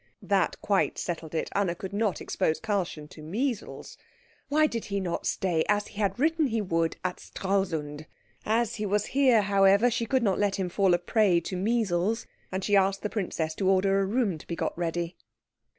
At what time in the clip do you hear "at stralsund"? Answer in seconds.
7.05-8.07